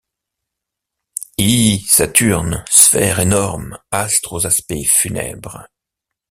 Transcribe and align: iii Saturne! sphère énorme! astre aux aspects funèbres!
iii 1.37 1.79
Saturne! 1.81 2.65
sphère 2.71 3.19
énorme! 3.19 3.77
astre 3.91 4.33
aux 4.33 4.47
aspects 4.47 4.87
funèbres! 4.87 5.67